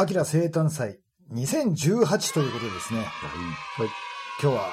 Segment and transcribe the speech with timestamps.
[0.00, 1.00] アキラ生誕祭
[1.32, 3.88] 2018ということでですね、はい。
[4.40, 4.72] 今日は、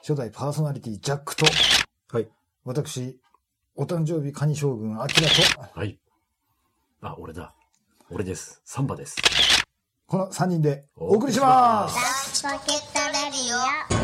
[0.00, 1.44] 初代パーソナリティジャックと、
[2.10, 2.26] はい。
[2.64, 3.20] 私、
[3.76, 5.34] お誕生日カニ将軍アキラと、
[5.78, 5.98] はい。
[7.02, 7.54] あ、俺だ。
[8.08, 8.62] 俺です。
[8.64, 9.16] サンバです。
[10.06, 14.01] この3人でお送りしますポケットレディオ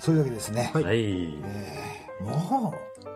[0.00, 0.70] そういうわけですね。
[0.74, 1.00] はいはい。
[1.00, 2.74] えーも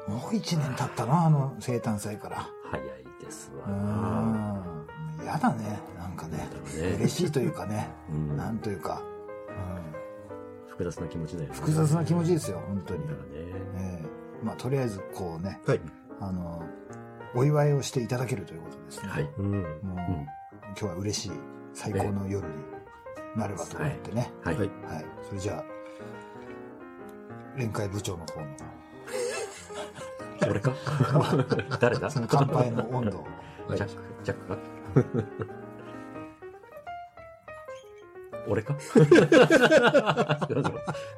[0.09, 2.49] う、もう1年経ったな、あの生誕祭から。
[2.71, 2.87] 早い
[3.21, 3.69] ですわ。
[3.69, 4.87] ん。
[5.25, 6.39] やだね、なんかね。
[6.39, 9.03] ね嬉しいというかね、うんなんというか、
[9.49, 11.55] うん、複雑な気持ちだよね。
[11.55, 13.15] 複雑な気持ちですよ、本当にだ。
[13.15, 13.29] からね。
[13.77, 15.81] えーまあ、とりあえず、こうね、はい。
[16.21, 16.63] あの、
[17.35, 19.09] お祝いをしていただけるということですね。
[19.09, 19.31] はい。
[19.39, 19.53] うん。
[19.53, 20.27] もう、うん
[20.77, 21.33] 今日は嬉しい、
[21.73, 22.55] 最高の夜に
[23.37, 24.33] なればと思ってね。
[24.43, 24.57] はい。
[24.57, 25.07] はいはい。
[25.29, 25.74] それじゃあ、
[27.57, 28.47] 連会部長の方の、
[30.51, 30.73] 俺か？
[31.81, 32.11] 誰だ？
[32.11, 33.25] その乾杯の温度。
[33.77, 34.59] ジャックジャックか？
[38.47, 38.75] 俺か？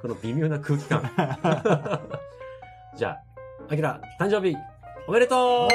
[0.03, 1.03] この微妙な空気感。
[2.97, 3.21] じゃあ、
[3.73, 4.55] アキラ、誕生日、
[5.09, 5.69] おめでとう！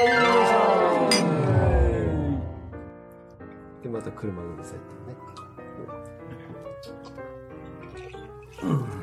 [3.82, 4.98] で、また車がうるさいってい
[8.72, 9.01] うね。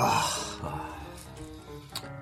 [0.00, 0.22] あ
[0.62, 0.98] あ、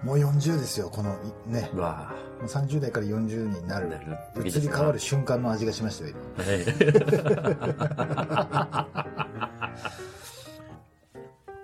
[0.02, 1.14] もう40ですよ、この、
[1.46, 1.70] いね。
[1.74, 4.16] うわもう30代から40になるなる。
[4.44, 6.44] 移り変わる瞬間の味がしましたよ、今。
[6.44, 7.26] ぁ。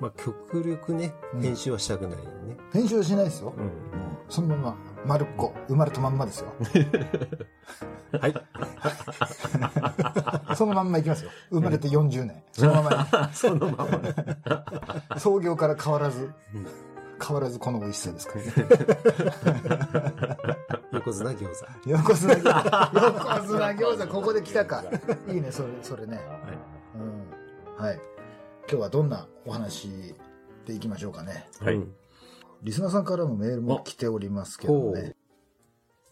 [0.00, 2.56] まあ、極力ねう、ん編集はしたくないよね。
[2.72, 3.54] 編集はしないですよ。
[3.56, 3.64] うん。
[3.64, 3.72] もう
[4.28, 4.76] そのまま、
[5.06, 6.52] 丸っこ、生まれたまんまですよ。
[8.20, 8.34] はい。
[10.62, 11.30] そのまんまいきますよ。
[11.50, 12.41] 生まれて40年。
[12.52, 13.98] そのまま そのまま。
[15.14, 15.19] に。
[15.19, 16.31] 創業から変わらず、
[17.20, 18.53] 変わらずこの美味しさですからね。
[20.92, 21.91] 横綱餃子。
[21.91, 23.00] 横綱餃子。
[23.00, 24.84] 横綱餃子、ここで来たか。
[25.28, 26.20] いいね、それ、それね。
[26.94, 26.98] う
[27.81, 27.84] ん。
[27.84, 28.00] はい。
[28.70, 30.14] 今日はどんなお話
[30.64, 31.48] でいきましょうかね。
[31.60, 31.75] はい。
[31.75, 31.92] うん
[32.62, 35.16] リスナーさんからのメールも来ておりますけどね。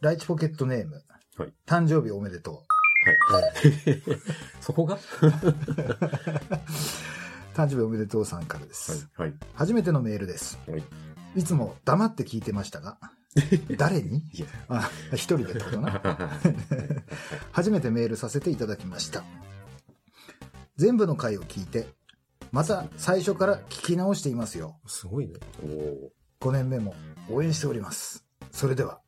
[0.01, 1.05] ライチポケットネーム。
[1.37, 2.80] はい誕生日おめでとう。
[3.05, 4.03] はい。
[4.61, 4.99] そこが？
[7.55, 9.09] 誕生日おめでとうさんからです。
[9.17, 9.35] はい。
[9.55, 10.59] 初めてのメールです。
[10.69, 10.85] はい。
[11.37, 12.99] いつも黙って聞いてましたが、
[13.77, 14.19] 誰に？
[14.33, 16.01] いやあ、一人でってことな。
[17.53, 19.25] 初めてメールさせていただきました。
[20.77, 21.89] 全部の回を聞いて、
[22.53, 24.81] また最初から聞き直していますよ。
[24.87, 25.35] すごいね。
[25.63, 26.95] おー5年目も
[27.29, 28.25] 応援しております。
[28.51, 29.01] それでは、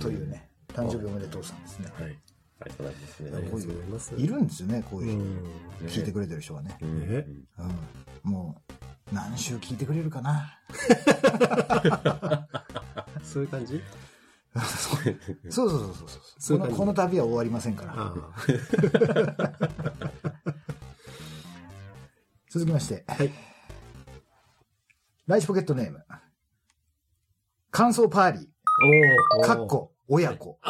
[0.00, 0.28] という。
[0.28, 1.90] ね、誕生日おめでとうさんですね。
[1.98, 2.18] はい。
[2.60, 4.22] ありがとうございますね。
[4.22, 5.12] いるんですよね、こうういう
[5.80, 5.84] 人。
[5.84, 5.88] ん。
[5.88, 6.76] 聞いてくれてる人はね。
[8.22, 8.60] も
[9.10, 10.58] う、何週聞いてくれるかな。
[13.22, 13.80] そういう感じ？
[14.58, 16.08] そうそうそうそう
[16.38, 16.76] そうこの。
[16.76, 17.94] この旅は終わりませんから。
[17.96, 18.14] あ
[22.50, 23.04] 続きまして。
[23.06, 23.30] はい。
[25.26, 26.04] ライチポケットネーム。
[27.70, 28.50] 感想パーリ
[29.38, 29.46] おーー。
[29.46, 30.58] かっこ、親子。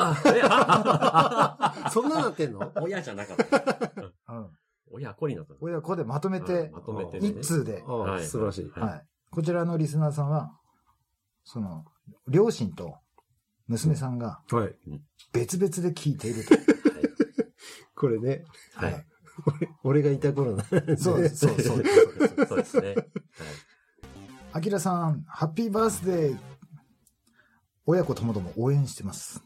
[1.93, 2.73] そんななってんの？
[2.81, 4.35] 親じゃなかった。
[4.35, 4.51] うん。
[4.91, 5.59] 親子になったの。
[5.61, 7.83] 親子でまとめてうん、まとめて一通で。
[7.83, 8.05] 素
[8.39, 8.71] 晴らしい。
[8.71, 9.07] はいはい。
[9.31, 10.51] こちらのリスナーさんは、
[11.45, 11.85] その、
[12.27, 12.97] 両親と
[13.69, 14.75] 娘さんがはい。
[15.33, 16.55] 別々で聞いていると。
[17.95, 18.45] これね、
[18.75, 19.07] はい。
[19.85, 20.65] 俺がいた頃な。
[20.97, 22.47] そうです、そうです、そうですそうです。
[22.47, 22.95] そうですね。
[24.53, 26.39] あきらさん、ハッピーバースデー。
[27.91, 29.43] 親子ともども応援してます。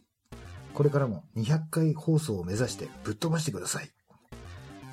[0.75, 3.89] これからも200回放送を目指してぶっ飛ばしてください。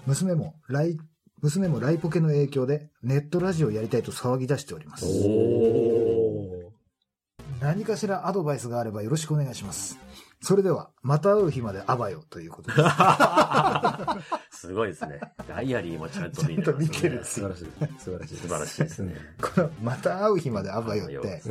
[0.05, 0.99] 娘もライ、
[1.41, 5.05] 娘もライポケの影響でネットラジオやりたいと騒ぎ出しております。
[5.25, 6.71] お
[7.59, 9.97] 何かしらアドバイスがあればよろしくお願いします。
[10.41, 12.81] それでは、また会う日まであばよということです。
[14.67, 15.19] すごいですね。
[15.47, 17.65] ダイアリーもちゃんと見てちゃんと見てる素晴らしい。
[17.97, 18.37] 素晴らしい。
[18.37, 19.15] 素晴らしいですね。
[19.41, 21.41] この、また会う日まであばよって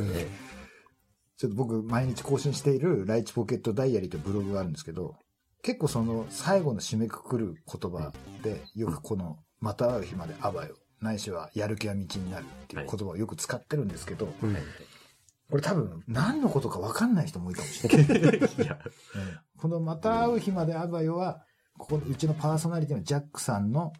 [1.39, 5.15] ちょっと僕毎日更新しているライチポケットダイアリーというブログがあるんですけど、
[5.61, 8.11] 結構その最後の締めくくる言葉
[8.43, 14.57] で、よくこの、また会う日まであばよ、ないしはやる気は道になるっていう言葉をよく使ってるんですけど、うん
[15.49, 18.37] これ多分何のことか分かんない人も多いかもしれない。
[18.37, 18.41] い
[19.57, 21.41] このまた会う日まであばよは、
[21.75, 23.91] ここ、うちのパーソナリティのジャックさんの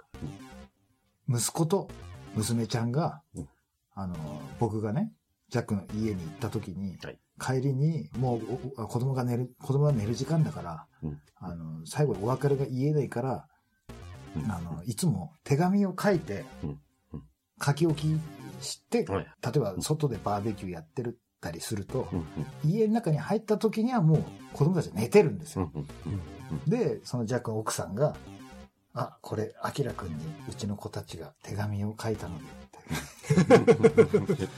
[1.28, 1.90] 息子と
[2.36, 3.50] 娘ちゃんが、うん。
[3.96, 4.16] あの、
[4.60, 5.12] 僕がね、
[5.50, 8.40] ジャックの家に行った時に、はい帰りに、も
[8.76, 11.22] う子供が寝る、子供が寝る時間だから、うん。
[11.38, 13.48] あの、最後にお別れが言えないから、
[14.36, 14.52] うん。
[14.52, 16.46] あの、いつも手紙を書いて
[17.64, 18.08] 書き置き
[18.64, 19.28] して、はい。
[19.42, 22.16] 例えば外でバーベキューやってるたりするとう、
[22.68, 22.70] ん。
[22.70, 25.72] 家の中に入った時にはもう子供たちは寝てるんですよ。
[26.68, 28.16] で、そのジャックの奥さんが、
[28.94, 30.16] あ、これ、アキラくんに
[30.50, 33.56] うちの子たちが手紙を書いたのでっ
[34.26, 34.50] て。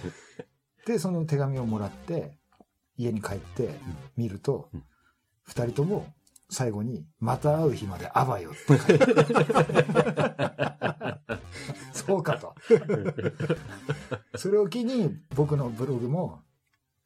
[0.94, 2.38] で、その手紙をもらって、
[3.01, 3.69] 家に帰って
[4.15, 4.83] 見るとうん、
[5.44, 6.13] 二人とも
[6.51, 8.77] 最後に、また会う日まであばよって。
[8.77, 9.06] 書いて
[11.94, 12.53] そうかと。
[14.36, 16.42] それを機に、僕のブログも、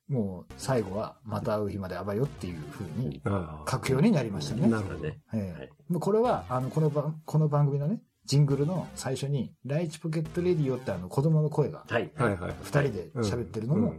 [0.09, 4.67] もう最後は、また会う日まであばよっていう風にああ書くようになりましたね。
[4.67, 5.19] なるほどね。
[5.33, 5.59] ええ。
[5.59, 5.99] はい。
[5.99, 12.11] これは、あの、この番、この番組のね、ジングルの最初に、ライチポケットレディオってあの子供の声がはい。
[12.15, 12.55] はいはい。
[12.61, 13.93] 二人で喋ってるのも、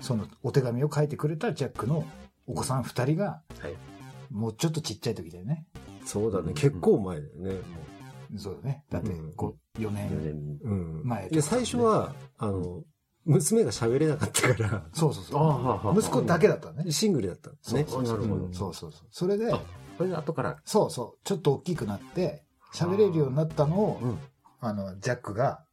[0.00, 2.04] そのお手紙を書いてくれたジャックの
[2.46, 3.74] お子さん二人が、はい
[4.30, 5.66] もうちょっとちっちゃい時だよね。
[6.04, 6.52] そうだね。
[6.54, 7.54] 結構前だよね。
[8.30, 8.84] もそうだね。
[8.90, 10.60] だってうん、こう、4四年。
[11.04, 12.82] 前で、最初は、あの、
[13.24, 15.98] 娘が喋れなかったから、そうそうそう。
[15.98, 16.90] 息子だけだったね。
[16.90, 17.84] シングルだったんですね。
[17.88, 19.08] そうそうそうなるほどうんそうそうそう。
[19.10, 19.60] それで、あ
[19.98, 20.56] これで後から。
[20.64, 24.18] そうそう、ちょっと大きくなって、喋れるようになったのを、うん。
[24.60, 25.64] あの、ジャックが、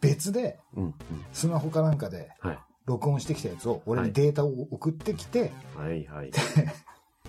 [0.00, 0.84] 別で、うん。
[0.84, 0.94] うん
[1.32, 2.58] スマホかなんかで、はい。
[2.86, 6.30] 録音してきたやつを俺にデータを送ってきて、はいはい。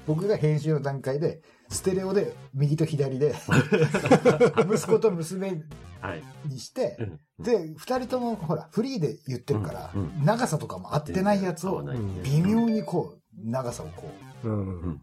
[0.08, 3.36] 僕が編集の段階でステレオで右と左で
[4.74, 5.62] 息子と娘
[6.00, 6.24] はい。
[6.48, 11.84] にしてうんで2人ともほらフリーで言ってるからうんうん長さとかも合ってないやつを
[12.24, 14.10] 微妙にこう長さをこ
[14.44, 14.52] うん。
[14.52, 14.56] う
[14.88, 15.02] んう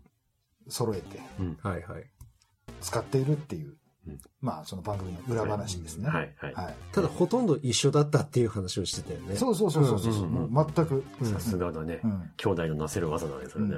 [0.70, 1.20] 揃えて
[1.62, 2.04] はいはい。
[2.80, 3.74] 使っているっていう
[4.06, 4.20] うん。
[4.40, 6.08] まあその番組の裏話ですね。
[6.08, 6.54] はいはい。
[6.54, 6.74] はい。
[6.92, 9.36] ただ、ほとんど一緒だったっていう話をしてたよね。
[9.36, 12.00] そうそうそうそうそう、うんうんうんもう全く、さすがだね。
[12.02, 12.06] う。
[12.06, 13.76] ん、兄弟のなせる技だね、それね。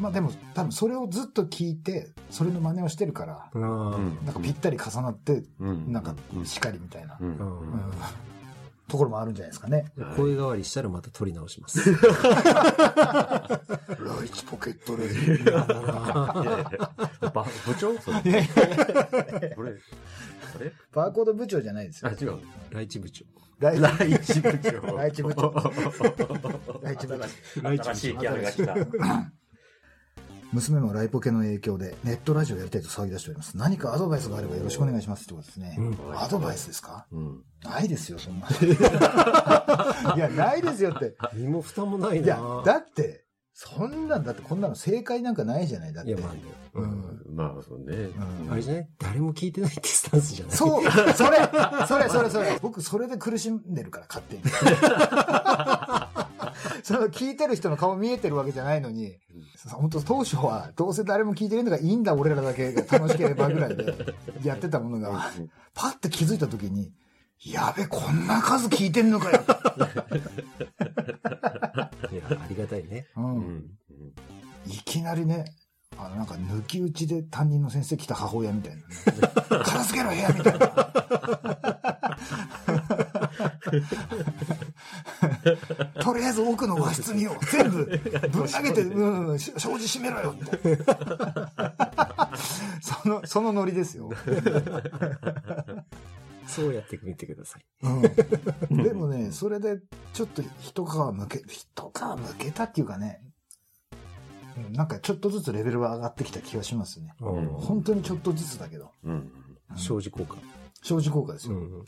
[0.00, 5.92] まあでも多分それをずっと聞いてそれの真似をしてるからなんかぴったり重なってうん。
[5.92, 6.46] なんかうん。
[6.46, 7.18] しかりみたいな、
[8.88, 9.92] ところもあるんじゃないですかね。
[9.98, 11.92] はい声変わりしたらまた撮り直します。
[11.92, 11.96] ラ
[14.24, 15.56] イチポケットレディいやい
[17.22, 18.20] やば部長それ。
[19.56, 20.72] これ、あれ？
[20.92, 22.16] バーコード部長じゃないですあ、よ。
[22.20, 22.38] 違う。
[22.70, 23.24] ライチ部長。
[23.60, 24.96] ライライチ部長。
[24.96, 25.52] ライチ部長
[26.82, 27.28] ライチ部長。
[27.84, 28.74] 新しいキャラが来た。
[30.52, 33.56] 娘もライポケの影響でネットラジオやりたいと騒ぎ出しております。
[33.56, 35.76] 何かアドバイスがあればよろしくお願いしますってことですね。
[35.78, 37.06] うんアドバイスですか？
[37.10, 37.42] うん。
[37.64, 38.46] ないですよ、そんな。
[40.16, 41.16] いや、ないですよって。
[41.34, 42.24] 身も蓋もないな。
[42.26, 46.10] いや、だって、そんなんだってこんなの正解なんかないじゃないだって。
[46.10, 46.40] いや、まあね。
[46.74, 47.20] ううんん。
[47.36, 47.94] まあ、そうね。
[48.42, 48.88] うんあれじゃない？
[48.98, 50.56] 誰も聞いてないってスタンスじゃない？
[50.56, 51.38] そう、それ、
[51.86, 52.58] それ、それ、それ。
[52.60, 54.42] 僕、それで苦しんでるから、勝手に。
[56.84, 59.16] その聞いてる人の顔見えてるわけじゃないのに、
[59.70, 63.94] 本当当初は、どうせ誰も聞いてるのがいいんだ、俺らだけが楽しければぐらいで
[64.42, 65.30] やってたものが、
[65.74, 66.92] パッて気づいた時に、
[67.44, 69.42] やべ、こんな数聞いてんのかよ。
[72.12, 73.06] いや、ありがたいね。
[73.16, 73.20] う。
[73.20, 73.64] うんん。
[74.66, 75.44] いきなりね、
[75.96, 78.84] あの、なんか抜き打ちで担任の先生来た母親みたいな、ね。
[79.64, 80.92] 片付けろ部屋みたいな。
[86.00, 87.36] とりあえず奥の和室によ。
[87.50, 87.84] 全部
[88.30, 90.78] ぶん投げて、 うんうん、し障子閉めろよって。
[92.80, 94.10] その、そのノリですよ。
[96.46, 97.64] そうやってみてください。
[98.70, 98.82] うん。
[98.82, 99.80] でもね、それで
[100.12, 103.22] ちょっと一皮むけ、一皮むけたっていうかね、
[104.56, 107.14] うんなんかちょっとずつレベルは上がってきた気がしますね。
[107.20, 108.90] うん本当にちょっとずつだけど。
[109.04, 109.32] うん。
[109.76, 110.36] 障子効果。
[110.82, 111.54] 正直効果ですよ。
[111.54, 111.84] うん。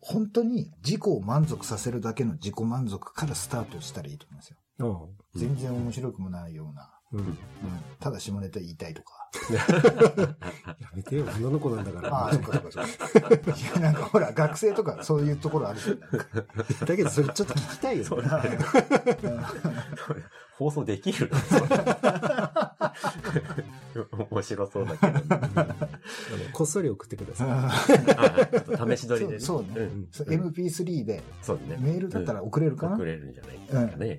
[0.00, 4.56] 本当に自己を満足させるだけの自己満足からスタートしたらいいと思いますよ。
[4.78, 4.96] うん
[5.34, 6.90] 全然面白くもないような。
[7.12, 7.18] うん。
[7.20, 7.38] うん、
[8.00, 9.30] ただ下ネタ言いたいとか。
[10.80, 12.14] やめてよ、女の子なんだから。
[12.14, 13.50] ああ、そっかそっかそっか。
[13.56, 16.00] いや、なんかほら、学生とかそういうところあるじゃん。
[16.86, 18.28] だけど、それちょっと聞きたいよね。
[20.58, 21.30] 放送できる
[24.30, 25.06] 面白そうだけど。
[25.06, 25.22] あの
[26.52, 27.70] こっそり送ってくださ
[28.88, 28.96] い。
[28.96, 29.38] 試し撮りでね。
[29.38, 31.76] そうそうねんそう MP3 でそうね。
[31.78, 34.18] メールだったら送れるかな、送れるんじゃないですかね。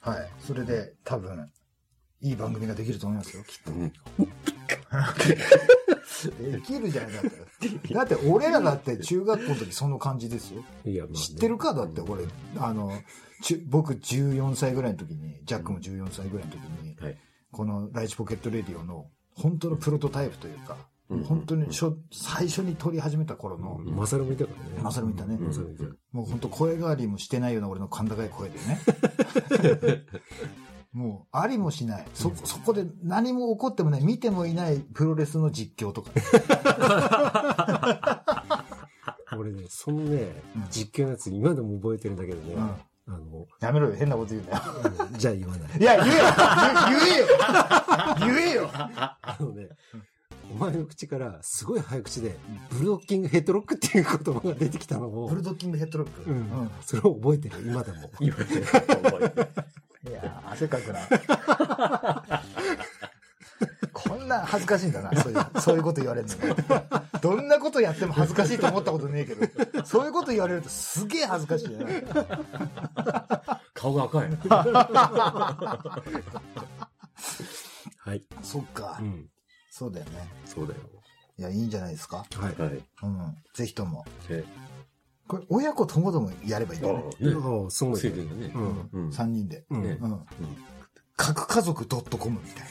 [0.00, 0.28] はい。
[0.40, 1.48] それで多分、
[2.20, 3.70] いい番組ができると思いますよ、きっと。
[6.40, 7.88] うんできるじゃないだって。
[7.94, 10.62] だって俺らだって中学校の時その感じですよ。
[10.84, 12.24] いや、まあね知ってるかだって俺、
[12.56, 12.92] あの、
[13.68, 17.18] 僕14歳ぐらいの時に、ジャックも14歳ぐらいの時に、はい。
[17.50, 20.76] このライチポケットレディオの本当のプロトタイプというか、
[21.08, 24.82] うん本当にしょ最初に撮り始めた頃の、マサルもいたからね。
[24.82, 25.38] マサルもいたね。
[26.10, 28.80] もう本当声変わりもしてないような俺の甲高い声でね。
[30.96, 32.06] もう、ありもしない。
[32.14, 36.10] そ、そこで何も起こってもない、見てもいないプロレスの実況とか。
[39.38, 42.62] 俺ね、そのねうん、実況のやつ今でも覚えてるんだけどね、うん。
[42.62, 44.62] あの、やめろよ、変なこと言うんだよ。
[45.18, 45.78] じゃあ言わない。
[45.78, 46.24] いや、言えよ。
[48.22, 48.50] 言言えよ。
[48.50, 48.70] 言えよ。
[48.72, 49.68] あのね、
[50.50, 52.38] お前の口からすごい早口で、
[52.70, 55.28] ブルドッキングヘッドロックっていう言葉が出てきたのを。
[55.28, 56.30] ブ、ルドッキングヘッドロック。
[56.30, 58.10] うん、それを覚えてる、今でも。
[58.18, 59.48] 言われてる覚えてる
[60.08, 61.00] いやー汗かくな。
[63.92, 66.84] こんな恥ずかしいんだな、そういう、そういうこと言われるのが。
[67.22, 72.04] どんなことやっても恥ずかしいと思ったことねえけど、そういうこと言われるとすげえ恥ずかしいよね。
[73.74, 74.28] 顔が赤い。
[77.98, 78.22] はい。
[78.42, 79.04] そっかう。
[79.04, 79.28] ん。
[79.70, 80.28] そうだよね。
[80.44, 80.80] そうだよ。
[81.38, 82.18] いや、いいんじゃないですか。
[82.18, 82.24] は
[82.58, 82.62] い。
[82.62, 82.82] はい。
[83.02, 83.36] うん。
[83.54, 84.04] ぜひとも。
[85.26, 87.04] えこれ、親子ともどもやればいいんだよね。
[87.34, 88.52] ああ、すごいついてるよね。
[88.54, 88.88] うん。
[88.92, 89.10] うん。
[89.10, 89.64] 3人で。
[89.70, 89.82] うん。
[89.82, 90.20] ねうん。
[91.16, 91.86] 核家族
[92.18, 92.66] .com みたい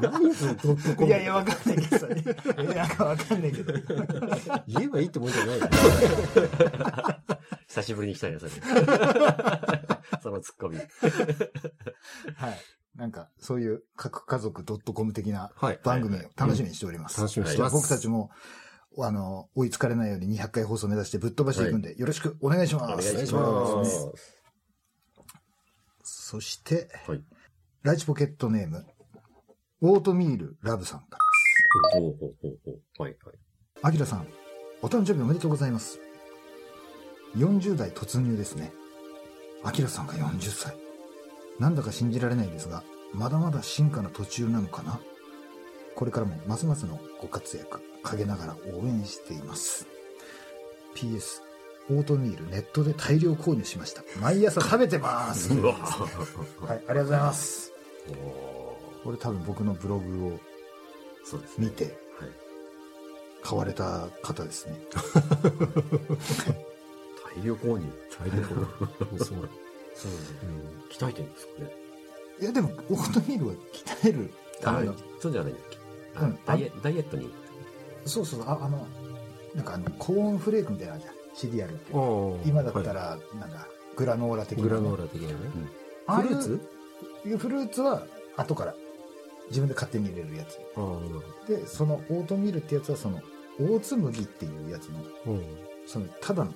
[0.00, 1.02] 何そのドットコな。
[1.02, 1.06] ム？
[1.06, 2.06] いやいや、わかんないけどさ。
[2.58, 3.72] えなんかわかんないけど。
[4.66, 5.68] 言えばいいってもんじゃないよ
[7.68, 8.52] 久しぶりに来たよ、それ。
[10.22, 10.76] そのツッコミ。
[10.78, 10.88] はい。
[12.96, 15.80] なんか、そういう核家族 .com 的なはい。
[15.84, 17.20] 番組を楽しみにしております。
[17.20, 17.74] 楽しみにしてます。
[17.74, 18.30] 僕たちも、
[18.98, 23.12] あの、追いつかれないように200回放送を目指してぶっ飛ばしていくんで、よろしくお願いします。
[23.12, 24.10] お願いしまます。
[26.02, 27.22] そして、はい。
[27.82, 28.86] ライチポケットネーム、
[29.82, 31.18] オートミールラブさんか
[31.92, 33.02] らほうほうほうほう。
[33.02, 33.36] はいはい。
[33.82, 34.26] アキラさん、
[34.80, 35.98] お誕生日おめでとうございます。
[37.36, 38.72] 40代突入ですね。
[39.62, 40.85] アキラさんが40歳。
[41.58, 42.82] なんだか信じられないですが、
[43.12, 45.00] まだまだ進化の途中なのかな？
[45.94, 49.86] これからもますますのご活躍、陰ながら応援しています。
[50.94, 51.40] PS、
[51.90, 54.02] オートミールネットで大量購入しました。
[54.20, 55.54] 毎朝食べてます。
[55.54, 55.72] はい、
[56.70, 57.72] ありがとうございます。
[59.04, 60.40] これ多分僕のブログを
[61.24, 61.66] そうですね。
[61.66, 61.94] 見てはい。
[63.42, 64.78] 買われた方ですね。
[67.36, 67.86] 大量購入。
[68.18, 69.48] 大量購入
[69.96, 70.10] そう。
[70.10, 71.70] そう鍛えてるんですかね。
[72.40, 74.94] いやでも、オートミールは鍛えるための。
[75.20, 75.78] そうじゃないんだっけ
[76.16, 77.32] あうんダイエダイエットに。
[78.04, 78.86] そうそうああの、
[79.54, 81.50] なんかあの、コーンフレークみたいなのあるじゃん。
[81.50, 81.92] シリアルって。
[82.48, 85.34] 今だったはら、なんだ、グラノーラ的な、いグラノーラ的なね。
[86.08, 86.60] うフルーツ？
[87.26, 88.74] いうフルーツは後から
[89.48, 90.58] 自分で勝手に入れるやつ。
[91.48, 93.20] で、そのオートミールってやつはその、
[93.60, 95.00] オーツ麦っていうやつの。
[95.86, 96.52] その、ただの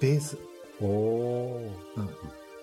[0.00, 0.36] ベース。
[0.80, 0.86] うん。
[0.86, 1.70] おお。
[1.96, 2.08] うん。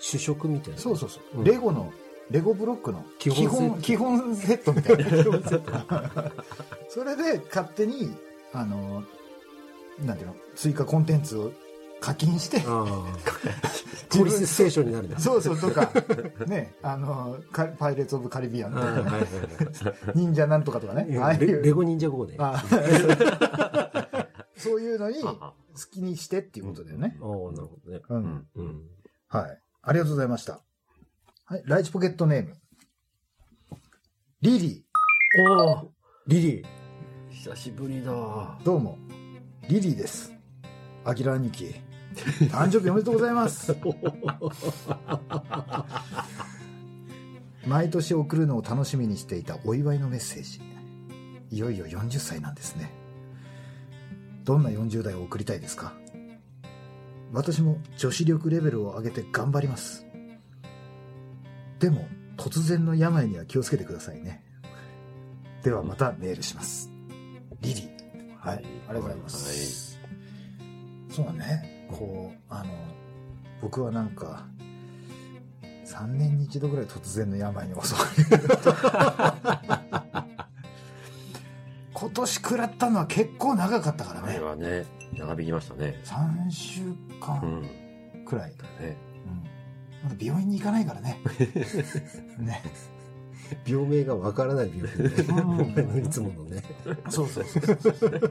[0.01, 0.79] 主食みたいな。
[0.79, 1.39] そうそうそう。
[1.39, 1.93] うんレゴの、
[2.29, 6.31] レゴブロックの基本セット基本セットみたいな。
[6.89, 8.15] それで勝手に、
[8.53, 9.03] あの、
[10.03, 11.51] なんていうの、追加コンテンツを
[11.99, 13.05] 課金して、ああ。
[14.17, 15.19] ポリスステーションになるんだ。
[15.19, 15.91] そうそうとか、
[16.47, 21.39] ね、あの、カパイレーツ・オブ・カリビアンとか、 忍者なんとかとかね、ああはいい。
[21.39, 22.35] レゴ忍者号ね。
[22.39, 22.63] ああ
[24.57, 25.53] そういうのに好あ
[25.91, 27.17] きにしてっていうことだよね。
[27.19, 28.01] あ、なるほどね。
[28.09, 28.81] うん。
[29.27, 29.61] はい。
[29.83, 30.61] ありがとうございました。
[31.45, 31.63] はい。
[31.65, 32.53] ライチポケットネーム。
[34.41, 34.85] リリ
[35.47, 35.91] おお
[36.27, 36.65] リリー。
[37.31, 38.11] 久しぶりだ。
[38.11, 38.63] ー。
[38.63, 38.97] どうも。
[39.69, 40.33] リリーです。
[41.03, 41.73] アキラ兄貴。
[42.51, 43.75] 誕生日おめでとうございます。
[47.65, 50.61] 毎年送るのを楽しみにしていたお祝いのメッセージ。
[51.49, 52.91] いよいよ40歳なんですね。
[54.43, 55.93] どんな40代を送りたいですか？
[57.33, 60.05] 私も女子力レベルを上げて頑張ります。
[61.79, 62.07] でも、
[62.37, 64.43] 突然の病には気をつけてくださいね。
[65.63, 66.91] ではまたメールします。
[67.61, 67.91] リリー。
[68.39, 68.57] はい。
[68.57, 69.99] ありがとうございます。
[71.09, 71.87] そうだね。
[71.91, 72.71] こう、あの、
[73.61, 74.47] 僕はなんか、
[75.85, 79.80] 3年に一度ぐらい突然の病に襲われる。
[82.01, 84.39] 今年食らったのは結構長かったからあれね。
[84.39, 86.01] はね、長引きましたね。
[86.03, 87.69] 3週う間ん。
[88.25, 88.49] くらい。
[88.49, 88.97] ね。
[90.03, 90.09] うん。
[90.09, 91.19] まだ病院に行かないからね。
[92.39, 92.63] ね。
[93.67, 95.09] 病名がわからない病気ね。
[95.29, 96.63] うんお前のいつものね。
[97.09, 98.21] そうそうそうそう。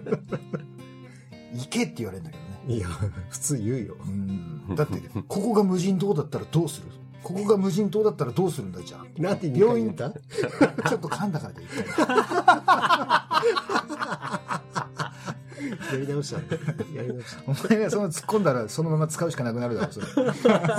[1.52, 2.74] 行けって言われるんだけどね。
[2.74, 2.88] いや、
[3.28, 3.96] 普通言うよ。
[4.04, 4.74] うん。
[4.74, 4.94] だって、
[5.28, 6.88] ここが無人島だったらどうする？
[7.22, 9.22] ここが無人島だったらどうするんだじゃあ？
[9.22, 10.88] なんて2病院回言った？
[10.88, 13.19] ちょっと噛んだからで言った
[15.92, 16.44] やり直したね。
[16.94, 20.06] やり直しお前がその突っ込んだらそのまま使うしかなくなるだろ、それ。
[20.06, 20.12] た。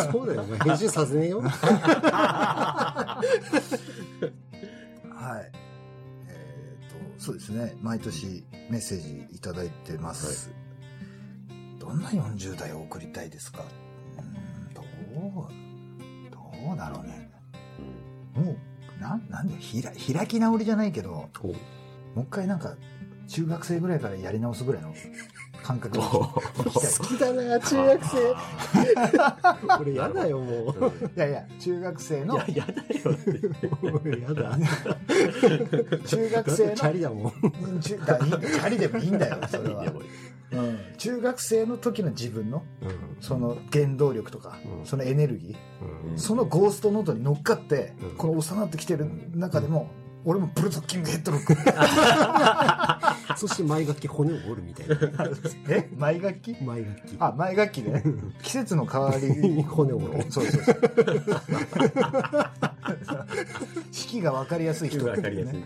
[0.11, 0.41] そうだよ。
[0.41, 1.41] お前編集させねえよ。
[1.45, 3.21] は
[5.39, 5.51] い。
[6.27, 7.75] えっ、と、そうですね。
[7.81, 10.51] 毎年メッセージいただいてます。
[11.79, 13.63] どんな40代を送りたいですか？
[14.17, 14.73] うん
[15.43, 15.47] う、
[16.31, 16.39] ど
[16.73, 17.29] うだろうね。
[18.33, 18.57] もう、
[19.01, 21.29] なん、なんで、ひら、開き直りじゃないけど、
[22.15, 22.75] もう一回なんか、
[23.27, 24.93] 中学生ぐらいからやり直すぐらいの
[25.63, 25.97] 感覚。
[25.97, 26.33] で好
[27.07, 28.35] きだな、 中学生。
[29.79, 30.91] 俺やだよ、もう。
[31.15, 32.81] いやいや、中学生のいや、、やだ
[33.61, 34.57] よやだ。
[36.05, 37.79] 中学生チャリだもん。
[37.79, 39.85] チャリでもいいんだよ、それは。
[39.85, 40.01] う
[40.53, 42.91] うん、中学生の時の自分の、うん。
[43.21, 44.85] その原動力とか、うん。
[44.85, 46.19] そのエネルギー、うん。
[46.19, 48.17] そのゴーストノートに乗っかって、うん。
[48.17, 49.89] この幼ってきてる中でも、
[50.23, 51.55] 俺もブルドッキングヘッドロック。
[53.37, 54.95] そして前楽器骨を折るみたいな。
[55.69, 57.15] え前楽器前楽器。
[57.19, 58.03] あ、前楽器ね。
[58.43, 60.75] 季節の変わりに骨を折るそうそうそう。
[63.91, 65.63] 四季が分かりやすい人わかりやすい。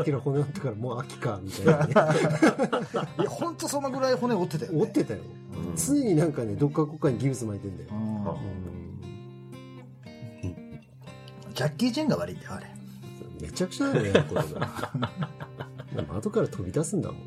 [0.00, 1.92] あきら骨折ってからもう秋か、みたいなね。
[3.18, 4.78] いや、ほんとそのぐらい骨折ってたよ、ね。
[4.80, 5.20] 折ってたよ。
[5.20, 7.94] うん常になんかね、どっかこっかにギブス巻いてんだよう。
[7.94, 8.36] んあ
[11.54, 12.66] ジャッキー・チェンが悪いんだよ、あれ。
[13.40, 14.92] めちゃくちゃだよ、やることが。
[16.08, 17.18] 窓から飛び出すんだもん。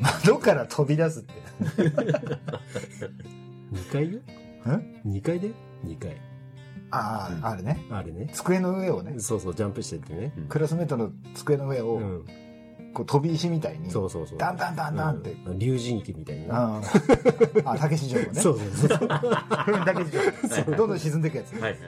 [0.00, 1.32] 窓から飛び出すって。
[3.72, 4.20] 2階よ？
[4.76, 5.50] ん ?2 階で
[5.84, 6.20] ?2 階。
[6.90, 7.84] ああ、あれね。
[7.90, 8.30] あれね。
[8.32, 10.32] 机の上をね、そうそう、ジャンプしてってね。
[10.48, 12.24] クラスメートの机の上を、うん。
[12.94, 14.38] こう飛び石みたいに、そうそうそう。
[14.38, 15.32] ダンダンダンダンって。
[15.46, 16.76] うん竜神池みたいな。
[16.76, 16.80] あ
[17.64, 18.40] あ、あ、たけし城のね。
[18.40, 19.08] そうそうそう。
[19.08, 20.10] たけし
[20.64, 20.76] 城。
[20.76, 21.52] どんどん沈んでいくやつ。
[21.54, 21.80] はいはいはい。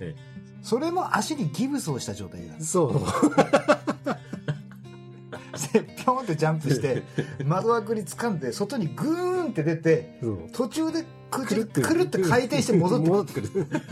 [0.00, 0.14] え
[0.62, 3.00] それも足にギブスをした状態で、そう。
[5.72, 7.02] でぴょんってジャンプして、
[7.44, 10.20] 窓枠に掴んで、外にグーンって出て、
[10.52, 13.66] 途中でくるくるって回転して戻ってくる戻ってくる。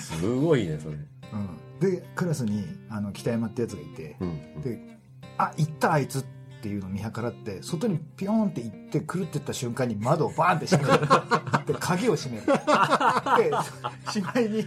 [0.00, 0.96] すごいね、それ。
[0.96, 0.98] う
[1.36, 4.60] ん、でクラスにあの北山ってやつがいてうん。
[4.62, 4.98] で
[5.38, 11.08] あ行ったあいつっていうのを見計らって外にピョンって行ってくるってった瞬間に窓をバーンって閉める。
[11.66, 12.46] で鍵を閉める。
[12.46, 14.66] でしまいに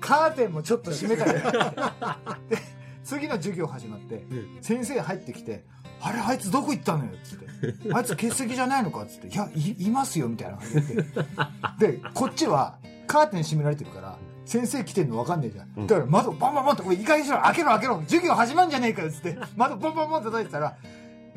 [0.00, 1.32] カーテンもちょっと閉めたり。
[2.48, 2.58] で
[3.04, 4.24] 次の授業始まって
[4.60, 5.64] 先生入ってきて
[6.00, 7.46] 「あれあいつどこ行ったのよ」っつって
[7.92, 15.86] 「あいつ欠席じゃないのか」っつって「いやいいますよ」みたいな感じででこっちはカーテン閉められてるから先生来てんの分かんねえじゃん。
[15.86, 19.36] だから窓バンバンバンって「おいいい加減にしろ開けろ開けろ授業始まんじゃねえかよ」っつって。
[19.56, 20.76] 窓バンバンバンって叩いてたら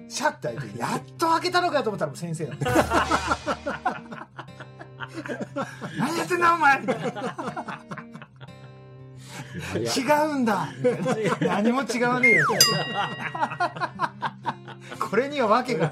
[0.07, 4.01] シャッて開いてやっと開けたのかよと思ったらもう先生だった
[5.97, 7.81] 何やってんだお前みたいな。
[9.75, 10.69] 違うんだ。
[11.39, 12.45] 何も違わねえよ。
[14.99, 15.89] これには訳が。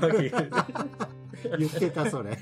[1.58, 2.38] 言ってた、それ。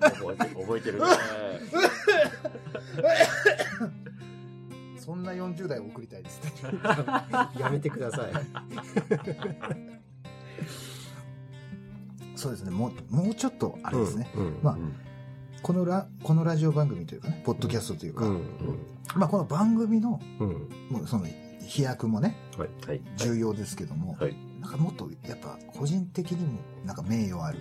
[0.00, 1.06] 覚えて覚えてるね。
[5.02, 6.52] そんな40代を送りたいですね
[7.58, 8.32] やめてください。
[12.36, 14.58] そうですねもうもうちょっとあれですね、うん。
[14.62, 14.78] まあ
[15.62, 18.42] このラこのラジオ番組というかねポッドキャストというか、うん。
[19.16, 20.48] まあ、この番組のうん。
[20.88, 21.26] もうその
[21.66, 22.68] 飛躍もねはい。
[22.86, 23.00] はい。
[23.16, 24.36] 重要ですけども、はい。
[24.60, 27.58] なんかもっとやっぱ個人的にもなんか名誉ある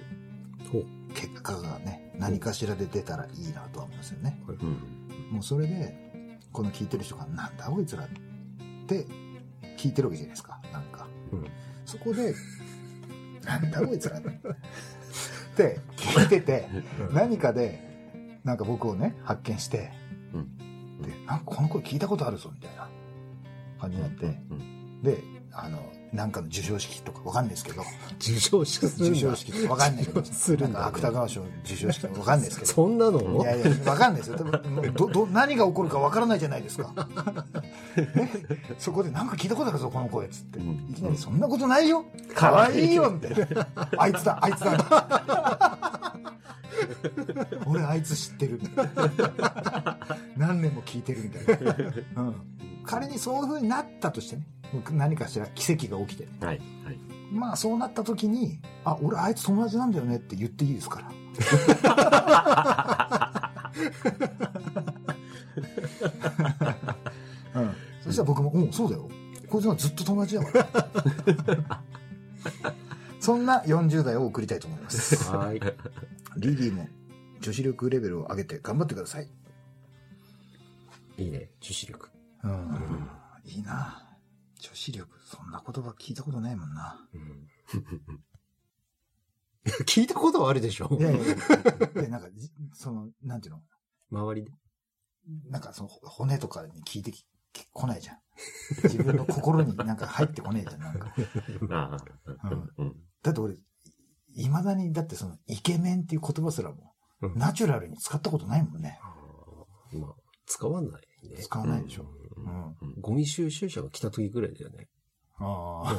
[1.15, 5.33] 結果がね何かしらで出たらいいなとは思いますよねうん。
[5.33, 6.10] もうそれで
[6.51, 8.07] この聞いてる人が「なんだこいつら」っ
[8.87, 9.05] て
[9.77, 10.59] 聞いてるわけじゃないですか。
[10.71, 11.47] なんか、うん。
[11.85, 12.33] そこで
[13.43, 14.31] 「なんだこいつら」って。
[15.95, 16.67] 聞いてて
[17.13, 19.91] 何かでなんか僕をね発見して、
[20.33, 20.57] うん。
[21.01, 22.89] でなんかこの声聞いたことあるぞみたいな
[23.79, 25.03] 感じになって、うん。
[25.03, 25.77] であの
[26.13, 27.83] なんかの授賞式とかわかんないですけど
[28.19, 33.41] 受賞式授賞式とかわかんないけどするんだ芥川賞授賞式とかわかんないですけどそんなの？
[33.43, 34.37] いやいや、わかんないですよ。
[34.37, 36.93] ど、ど、何が起こるかわからないじゃないですか。
[38.15, 38.29] ね？
[38.77, 40.59] そこでなんか聞いたことあるぞ、この声、つって。
[40.59, 42.05] うんいきなり、そんなことないよ。
[42.35, 43.67] 可愛いよ、みたいな。
[43.97, 46.17] あいつだ、あいつだ。
[47.65, 48.59] 俺、あいつ知ってる。
[50.35, 51.63] 何年も聞いてるみたい
[52.13, 52.23] な。
[52.23, 52.35] うん。
[52.85, 54.43] 仮にそういう風になったとしてね。
[54.91, 56.27] 何かしら奇跡が起きて。
[56.45, 56.57] はい。
[56.85, 56.99] はい。
[57.31, 61.11] まあ、そうなった時に、あ、俺、あいつ友達なんだよねって言っていいですから。
[67.55, 67.75] うん。
[68.03, 69.09] そしたら僕も、うん、そうだよ。
[69.49, 71.81] こいつはずっと友達だから。
[73.19, 75.31] そんな40代を送りたいと思います。
[75.31, 75.59] はい。
[76.37, 76.87] リリーも
[77.39, 79.29] 女子力レベルを上げて頑張ってください。
[81.17, 81.49] いいね。
[81.61, 82.10] 受視力。
[82.43, 83.09] うん。
[83.43, 84.17] いいな
[84.59, 85.09] 女子力。
[85.25, 86.99] そんな言葉聞いたことないもんな。
[89.85, 91.35] 聞いたことはあるでしょいやいやいや。
[91.93, 93.61] で、なんか、じその、なんていうの？
[94.11, 94.51] 周りで？
[95.49, 97.25] なんかその骨とかに聞いてき
[97.71, 98.17] 来ないじゃん。
[98.83, 100.81] 自分の心になんか入ってこねえじゃん。
[100.81, 101.13] なんか。
[102.77, 102.85] うん。
[102.85, 102.95] うん。
[103.21, 103.55] だって俺、
[104.35, 108.99] 未だに、だってその、イケメンっていう言葉すらも、うんナチュラルに使ったことないもんね。
[109.93, 110.15] まあ、
[110.51, 110.91] 使わない
[111.29, 111.37] ね。
[111.41, 112.03] 使わないでしょ。
[112.03, 112.07] う
[112.41, 112.95] うんん。
[112.99, 114.89] ゴミ収集車が来た時ぐらいだよね。
[115.39, 115.95] ああ。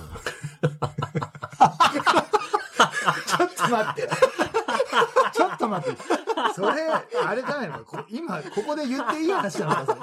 [3.26, 4.08] ちょっと待って。
[5.32, 5.98] ちょっと待って。
[6.54, 7.84] それ、あれじゃないの？
[7.84, 9.94] こ今、ここで言っていい話なのか、そ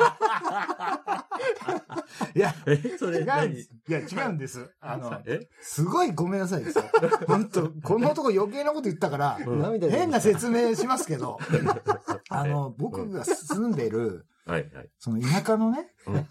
[2.34, 2.40] れ。
[2.40, 3.70] いや、え、それ違うん何です。
[3.88, 4.70] いや、違うんです。
[4.80, 5.48] あの、え？
[5.62, 6.86] すごいごめんなさいですよ。
[7.28, 9.38] 本当この男余計なこと言ったから、
[9.90, 11.38] 変な説明しますけど、
[12.30, 14.90] あの、僕が住んでる、はいはい。
[14.98, 16.28] その田舎のねうん、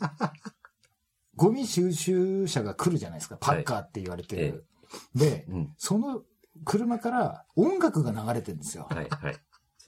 [1.37, 3.37] ゴミ収集車が来るじゃないですか。
[3.37, 4.67] パッカーって言われてる。
[5.15, 5.75] で、うん。
[5.77, 6.23] その
[6.65, 8.89] 車から音楽が流れてるんですよ。
[8.91, 9.37] はいはい。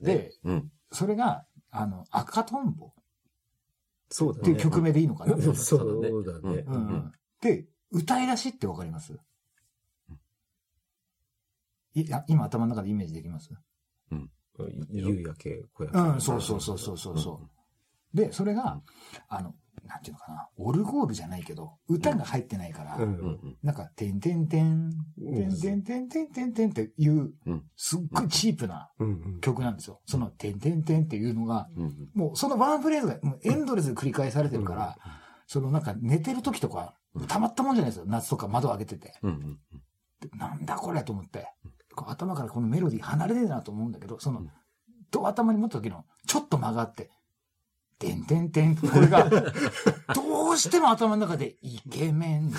[0.00, 0.70] で、うん。
[0.92, 2.92] それが、あの、赤とんぼ
[4.08, 4.42] そうだね。
[4.42, 6.64] っていう曲名でいいのかな、そうそうだね。
[6.66, 9.18] うんうんで、歌い出しってわかります？
[11.94, 13.50] いや今頭の中でイメージできます？
[14.90, 16.00] 夕焼け小焼け。
[16.00, 17.48] うん、そうそうそうそうそうそう。
[18.14, 18.80] で、それが、
[19.28, 19.54] あの、
[19.86, 22.98] なんていうのかな、オルゴールじゃないけど、歌が入ってないから。
[23.62, 28.90] なんか、てんてんてん、てんてんてんてんてんてんっていううん、すっごいチープな。
[29.40, 30.00] 曲なんですよ。
[30.06, 31.68] その、てんてんてんっていうのが。
[32.14, 34.96] もうそのワンフレーズがエンドレスで繰り返されてるから、
[35.46, 36.94] そのなんか寝てる時とか、
[37.26, 38.04] たまったもんじゃないですよ。
[38.06, 39.14] 夏とか窓開けてて。
[40.36, 41.48] なんだこれと思って、
[41.96, 44.42] 頭からこのメロディー離れねえなと思うんだけど、その、
[45.10, 47.10] と頭に持った時の、ちょっと間があって、
[48.00, 48.74] てんてんてん。
[48.76, 52.48] これが、どうしても頭の中で、イケメン。
[52.48, 52.52] っ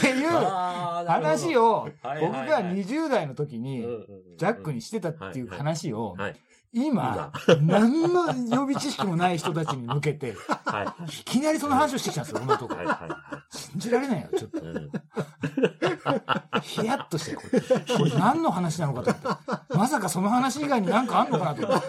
[0.00, 2.50] ていう話を、はい僕がはい。
[2.50, 3.84] はい20代の時に、
[4.38, 6.36] ジャックにしてたっていう話を、はい。
[6.72, 12.76] 今、何の予備知識もない人たちに向けて、 はいきなりその話をしてきたんですよ、この男い。
[12.76, 12.86] はい。
[12.86, 14.58] はいは信じられないよ、ちょっと。
[14.58, 14.70] い。
[14.70, 14.90] うん
[16.62, 17.60] ヒヤッとして、これ。
[17.60, 19.76] これ何の話なのかと思って。
[19.76, 21.88] まさかその話以外に何かあんのかなと思って。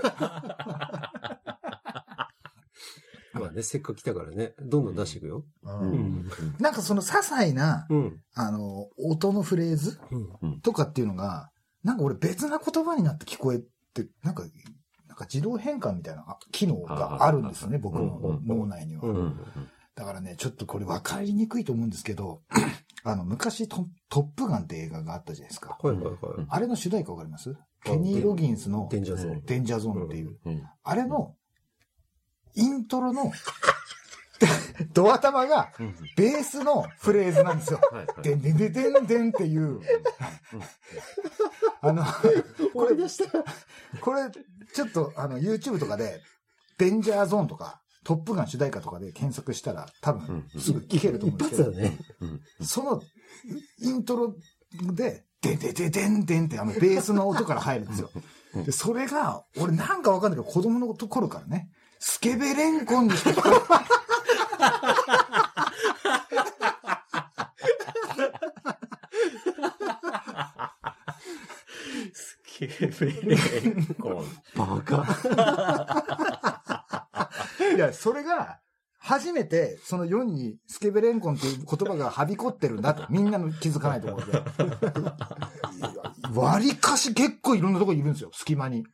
[3.40, 5.46] まあね、せっかく来たからね、どんどん出していくよ。
[5.64, 8.20] うんなんかその些細な、うん。
[8.34, 10.00] あの、音のフレーズ
[10.42, 10.62] うん。
[10.62, 11.50] とかっていうのが、
[11.84, 13.66] なんか俺別な言葉になって聞こえて、
[14.24, 14.44] なんか、
[15.08, 19.04] なんか自動変換みたいなあ機能があるんですよね、僕の脳内には。
[19.96, 22.42] だからね、ちょっとこれ分かりにくいと思うんですけど、
[23.04, 25.78] あの、昔トトップガンって映画があったじゃないですか。
[25.82, 26.18] はいはいはい。
[26.50, 27.56] あれの主題歌わかります？
[27.84, 29.42] ケニー・ロギンスのデンジャーゾーン。
[29.46, 30.38] デンジャーゾーンっていう。
[30.46, 31.36] うんあれの、
[32.56, 33.32] イントロの、
[34.94, 37.80] ドア玉がうんベースのフレーズなんですよ。
[38.22, 39.80] でんでんでんでんでんっていう、
[41.82, 42.04] あの、
[42.74, 43.44] これでした。
[44.00, 44.24] これ、
[44.74, 46.22] ちょっとあの、YouTube とかで、
[46.78, 51.98] デンジャーゾーンとか、トップガン主題歌とかで検索したら、多分、うんすぐ聞けると思うん一ですけど、発だね。
[52.22, 53.02] うんその、
[53.80, 54.36] イントロ
[54.94, 58.10] で、でんでんでんでんでんってあの、ベースの音から入るんですよ。
[58.56, 63.62] で、それが、俺なんかわかんないけど、子供の頃からね、スケベレンコンにして聞こえ
[72.70, 73.36] スケベレ
[73.70, 74.26] ンコン。
[74.56, 75.06] バカ。
[77.76, 78.60] いや、それが、
[79.04, 84.44] 初めて、その世にスケベレンコンっていう言葉がはびこってるんだと、みんなの気づかないところで。
[86.40, 88.86] 割かし結構いろんなところにいるんですよ、隙間に。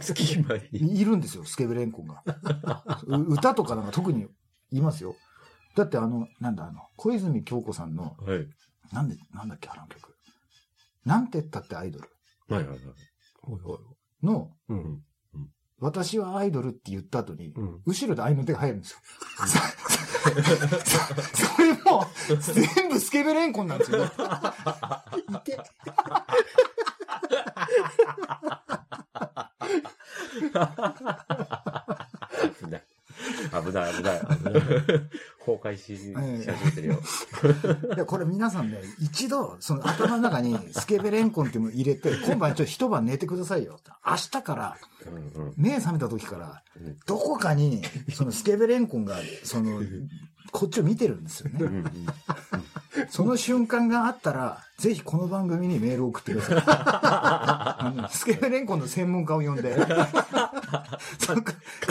[0.00, 1.00] 隙間に。
[1.00, 2.24] いるんですよ、スケベレンコンが。
[3.06, 4.26] う歌とかなんか特に
[4.72, 5.14] いますよ。
[5.76, 8.48] だってあの、なんだ、あの、小泉京子さんの、はい。
[8.92, 10.16] なんで、なんだっけ、あの曲。
[11.04, 12.08] なんて言ったってアイドル
[12.48, 12.78] はいはいはい。
[13.42, 13.78] おいおい
[14.26, 15.02] の、うん。
[15.78, 17.82] 私はアイドルって言った後に、うん。
[17.84, 18.98] 後ろで合いの手が入るんですよ。
[21.36, 22.06] そそれも、
[22.74, 24.04] 全部スケベレンコンなんですよ。
[24.06, 24.08] い
[25.44, 25.60] て。
[33.50, 34.54] 危ない危ない危ない。
[35.46, 37.00] 崩壊しし始めてるよ。
[37.94, 43.78] いや、これ皆さんね、一度、その頭の中にスケベレンコンっていうのを入れて、今晩ちょっと一晩寝てくださいよ。
[44.04, 44.76] 明日から、
[45.56, 47.82] 目覚めた時からうん、どこかに、
[48.12, 49.80] そのスケベレンコンが、その、
[50.52, 51.58] こっちを見てるんですよね。
[53.10, 56.62] その瞬間があったら、ぜひこの番組にメールを送ってください。
[56.66, 59.74] あのスケベレンコンの専門家を呼んで、
[61.18, 61.42] その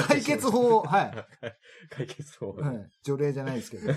[0.07, 1.25] 解決法を、はい、
[1.89, 2.53] 解決法。
[2.53, 2.89] はい。
[3.03, 3.93] 除霊じゃないですけど。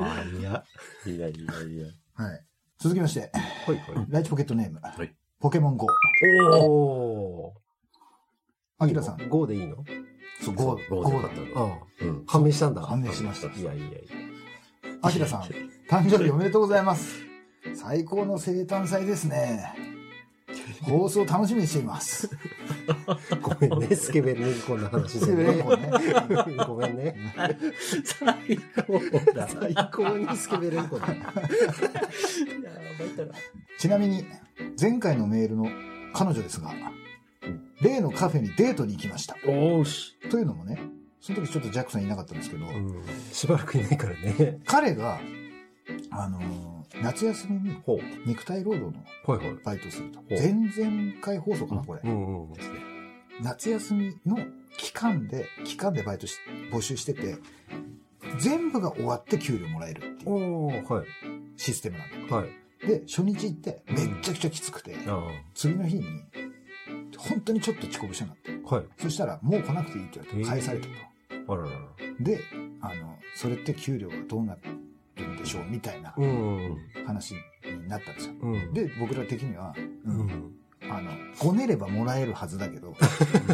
[0.00, 0.64] あいや。
[1.06, 1.86] いやいやいや。
[2.14, 2.44] はい。
[2.78, 3.30] 続きまして、
[3.66, 4.06] はいはい。
[4.08, 5.86] ライチポケットネーム、はいポケモン GO。
[6.54, 7.63] おー。
[8.84, 9.16] アキラさん。
[9.16, 9.76] 5でいいの？
[10.42, 11.78] そう、そう5、5でよか5ったああ。
[12.00, 12.24] うん。
[12.26, 12.82] 判明したんだ。
[12.82, 13.48] 判明しました。
[13.58, 13.98] いやいやいや。
[15.02, 15.42] アキラさん、
[15.88, 17.20] 誕生日おめでとうございます。
[17.74, 19.74] 最高の生誕祭ですね。
[20.82, 22.28] 放送楽しみにしています。
[23.40, 25.62] ごめんね、スケベレンコンの話でね。
[26.66, 27.14] ごめんね。
[28.04, 29.00] 最高
[29.34, 29.48] だ。
[29.48, 31.06] 最高にスケベレンコンだ。
[33.78, 34.24] ちなみに、
[34.80, 35.68] 前回のメールの
[36.12, 36.72] 彼女ですが、
[37.80, 39.36] 例のカフェにデートに行きました。
[39.46, 40.16] おーし。
[40.30, 40.80] というのもね、
[41.20, 43.02] その時ちょっとジャックさんいなかったんですけど、うん。
[43.32, 44.58] しばらくいないからね。
[44.66, 45.20] 彼が、
[46.10, 47.76] あのー夏休みに。
[48.26, 49.58] 肉体労働のはいはい。
[49.64, 50.20] バイトをすると。
[50.20, 52.00] う前々回放送かな、これ。
[52.04, 52.52] うんうん。
[53.42, 54.38] 夏休みの
[54.76, 56.38] 期間で、期間でバイトし、
[56.70, 57.36] 募集してて、
[58.38, 61.06] 全部が終わって給料もらえるっていう。
[61.56, 62.36] システムなんだ。
[62.36, 62.48] はい。
[62.86, 66.04] で、初日行って、めっちゃくちゃきつくて、あ次の日に、
[67.18, 68.52] 本当にちょっと遅刻したなって。
[68.66, 68.74] あ。
[68.74, 68.84] はい。
[68.98, 70.92] そしたら、もう来なくていいって言われて、返されたと。
[71.52, 71.78] あららら。
[72.20, 72.40] で、
[72.80, 74.56] あの、それって給料がどうな
[75.16, 76.76] るんでしょうみたいなうん。
[77.06, 78.34] 話になったんですよ。
[78.40, 78.72] うん。
[78.72, 79.74] で、僕ら的には、
[80.06, 80.52] ううんん。
[80.90, 82.94] あの、ごねればもらえるはずだけど、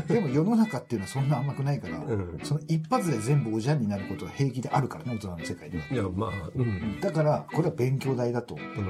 [0.08, 2.40] でも世の中っていうのはそんな甘くないから、うん。
[2.42, 5.84] その一発で全部おじゃんになることは平気であるからね、大人の世界では。
[5.90, 7.00] いや、まあ、うん。
[7.00, 8.56] だから、これは勉強代だと。
[8.56, 8.58] う。
[8.58, 8.84] うん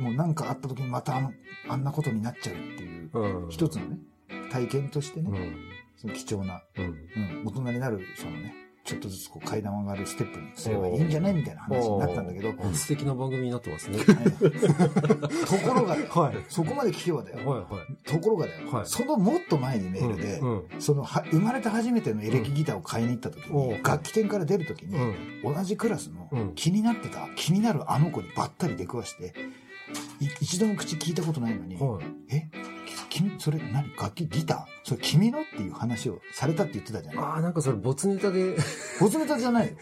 [0.00, 0.02] ん。
[0.02, 1.32] もうなんかあった時にまたあの、
[1.68, 3.48] あんなことになっちゃうっていう、うん。
[3.48, 3.98] 一つのね、
[4.50, 5.56] 体験としてね、うん。
[5.96, 6.62] その貴重な、
[7.44, 8.54] 大人になる、そのね、
[8.88, 13.98] ちょっとずつこう階段を上がるステップにすればいいんじゃないみたいな話になったんだけど、素敵な番組になってますね。
[13.98, 15.94] ところが。
[16.48, 17.46] そこまで聞けばだよ。
[17.46, 18.10] はいはい。
[18.10, 20.62] ところがだよ、はいそのもっと前にメールで、うん。
[20.78, 24.96] そのは生まれて初めてのエレキギターを買いに行った時に、うん楽器店から出る時に、
[25.42, 25.54] うん。
[25.54, 29.30] 同じクラスのうん気になってた、気になるあの子にばったり出くわして、い
[30.40, 32.34] 一度も口聞いたことないのに、はい。
[32.34, 32.50] え？
[33.10, 33.94] き君、それ何？
[33.96, 34.64] 楽器ギター？
[34.84, 35.40] それ君の？
[35.40, 38.56] っていう話をされたって言ってたじゃないああ、なんかそれ、ボツネタで、
[39.00, 39.74] ボツネタじゃないよ。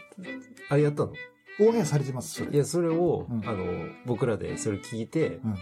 [0.70, 1.12] あれやったの？
[1.60, 2.52] オンエアされてます、それ。
[2.52, 3.64] いや、それを、うんあの、
[4.06, 5.52] 僕らでそれ聞いて、うん。
[5.54, 5.56] い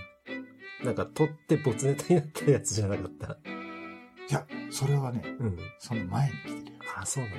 [0.84, 3.38] なんか、撮ってボツネタになったやつじゃなかった？
[4.30, 5.58] や、それはね、うん。
[5.78, 6.75] その前に来てるよ。
[6.96, 7.30] ああ、そうな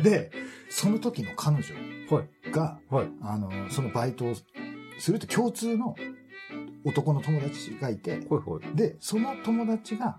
[0.00, 0.30] ん で、
[0.68, 1.68] その時の彼女
[2.10, 2.16] だ。
[2.16, 2.50] はい。
[2.50, 3.08] が、はい。
[3.22, 4.34] あの、そのバイトを
[4.98, 5.94] すると共通の
[6.84, 8.62] 男の友達がいて、ほいほい。
[8.74, 10.18] で、その友達が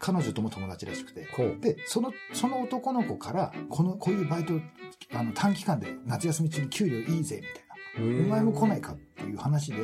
[0.00, 1.28] 彼女とも友達らしくて。
[1.60, 4.54] で、その、その男の子から、この、こういうバイト、
[5.14, 8.24] あの、短期間で夏休み中に給料いいぜ、みたいな。
[8.24, 9.78] お前も来ないかっていう話で、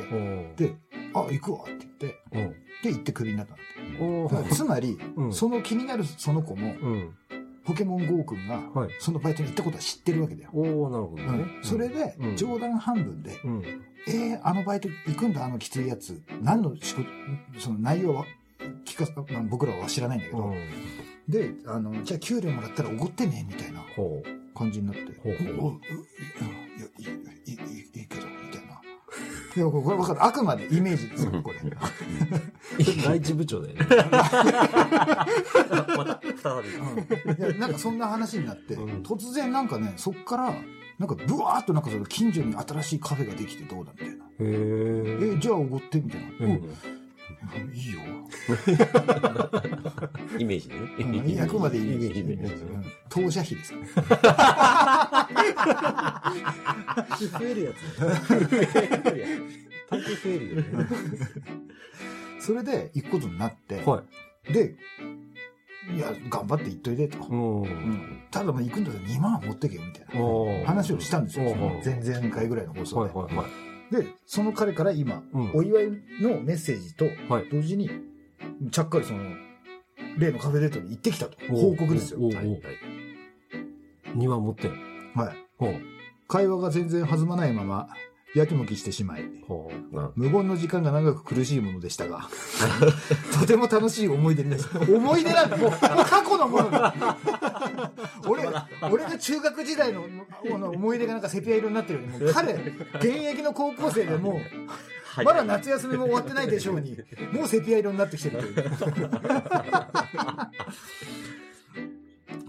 [0.57, 0.75] で、
[1.21, 7.15] あ、行くわって言って、おーで、行ってクビになったんだっつまり、うんその気になるその子も、うん。
[7.63, 8.89] ポケモン GO 君が、はい。
[8.99, 10.51] そのバイトに行ったことは知ってるわけだよ。
[10.53, 11.63] おおなるほどねうん。
[11.63, 13.63] それでう、ん冗談半分で、うん。
[14.07, 16.21] えー、あのバイト行くんだ、あのきついやつ。
[16.41, 17.07] 何の仕事、
[17.57, 18.25] その内容は、
[18.85, 20.55] 聞かまあ僕らは知らないんだけど、うん。
[21.27, 23.83] で、あの、じゃあ給料もらったらおごってね、みたいな。
[24.55, 25.01] 感じになって、
[25.59, 25.79] おお
[29.55, 30.23] いや、これわかる。
[30.23, 31.59] あくまでイメージですよ、これ。
[33.01, 33.85] 外地部長だよね。
[35.97, 36.69] また、再び。
[36.69, 40.53] うんいや、なんかそんな話になって、うん突然なんかね、そっから、
[40.99, 44.15] なんかブワーっとなんかその近所に新しいカフェができてどうだみたいな。
[44.15, 45.39] へええ。
[45.39, 46.27] じゃあおごってみたいな。
[46.45, 47.04] うんうん
[47.73, 47.99] いいよ。
[50.39, 50.81] イメージでね。
[50.99, 52.19] うんあくまでイメージ。
[52.19, 53.79] イメージうん当社費ですか
[54.21, 55.29] ら。
[57.39, 57.99] 増えるやつ。
[57.99, 58.07] 増
[60.25, 60.65] えるよね。
[62.39, 64.03] それで行くことになって、は
[64.49, 64.53] い。
[64.53, 64.75] で、
[65.95, 67.17] いや、頑張って行っといでと。
[67.25, 67.61] うん。
[67.61, 70.05] うんただまあ行くんだったら2万持ってけよみたい
[70.59, 71.45] な話をしたんですよ。
[71.83, 73.13] 前々回ぐらいの放送で。
[73.13, 73.64] はいはいはい。
[73.91, 75.85] で、その彼から今、うんお祝い
[76.21, 77.49] のメッセージとはい。
[77.49, 77.89] 同時に、
[78.71, 79.23] ちゃっかりその、
[80.17, 81.37] 例のカフェデートに行ってきたと。
[81.49, 82.21] 報告ですよ。
[82.21, 82.61] はいはい。
[84.15, 84.73] 2万持ってる。
[85.13, 85.35] はい。
[86.27, 87.89] 会話が全然弾まないまま、
[88.35, 89.23] やきもきしてしまい、
[90.15, 92.27] 無言の時間が長く苦しいものでしたが、
[93.39, 94.79] とても楽しい思い出になりました。
[94.93, 96.93] 思い出なんだ、もう、もう過去のものだ。
[98.27, 98.43] 俺、
[98.91, 100.03] 俺が中学時代の
[100.47, 104.41] この思い出がなんかセピア色になってるように、もう彼、現役の高校生でも
[105.17, 106.97] う、まだ夏休みも終わってないでしょうに、
[107.31, 108.71] もうセピア色になってきてるという。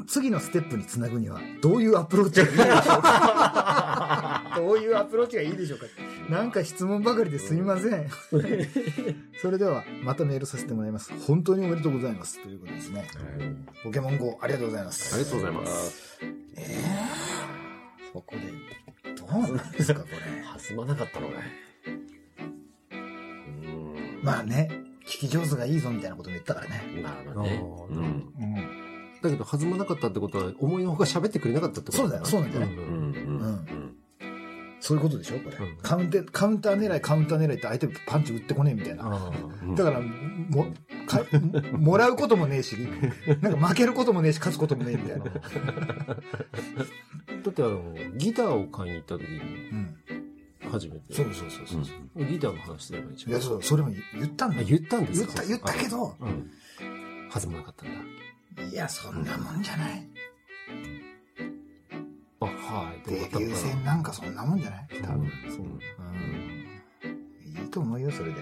[0.09, 3.96] 次のステップにつなぐには、どういうアプローチがいいでしょうか？
[4.57, 5.87] どういうアプローチがいいでしょうか
[6.31, 8.09] なんか質問ばかりですみません。
[9.41, 11.13] それでは、またメールさせてもらいます。
[11.27, 12.43] 本当におめでとうございます。
[12.43, 13.05] ということですね。
[13.85, 15.15] ポケモン GO、ありがとうございます。
[15.15, 16.19] ありがとうございます。
[16.57, 20.17] えー、そこで、どうなんですか、これ。
[20.69, 21.37] 弾まなかったのかい。
[22.93, 24.25] うーん。
[24.25, 24.69] まあね、
[25.07, 26.83] 聞き上手がいいぞみたいなことも言ったからね。
[27.03, 27.63] まあまあね。
[27.91, 27.99] うん。
[27.99, 28.55] うん。
[29.23, 32.83] だけど弾まなかったってことは、思いのほか喋ってくれなかったってことそうだよそうなんだよねうん。
[32.83, 32.93] うん。
[32.93, 33.97] うん。
[34.81, 36.23] そういうことでしょこれ、うんカウンテ。
[36.23, 39.33] カウンター狙い、カウンター狙いって相手パンチ打ってこねえみたいな。
[39.75, 40.67] だから、も、
[41.07, 41.23] か、
[41.73, 42.75] もらうこともねえし、
[43.41, 45.25] なんか負けることもねえし、勝つこともねえみたいな。
[45.25, 46.17] あ。
[47.43, 49.39] だってあの、ギターを買いに行った時に、
[49.71, 49.97] うん。
[50.71, 51.15] 初めて。
[51.15, 52.25] そうそうそうそう。
[52.27, 53.31] ギターの話すればいいじゃん。
[53.33, 54.63] いや、そう、それも言ったんだ。
[54.63, 55.43] 言ったんですか？
[55.45, 56.51] 言った、言ったけど、あうん。
[57.33, 58.65] 弾まなかったんだ。
[58.71, 60.09] いや、そんなもんじゃない。
[62.47, 63.03] あ、はい。
[63.11, 64.89] デビュー戦なんかそんなもんじゃない？
[65.03, 65.31] 多分。
[65.49, 65.67] そう。
[65.67, 67.63] うん。
[67.63, 68.41] いいと思うよ、それで。